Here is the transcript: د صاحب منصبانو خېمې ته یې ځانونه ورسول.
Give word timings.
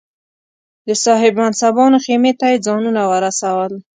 د 0.87 0.89
صاحب 1.03 1.33
منصبانو 1.41 1.97
خېمې 2.05 2.33
ته 2.39 2.45
یې 2.51 2.57
ځانونه 2.65 3.01
ورسول. 3.11 3.71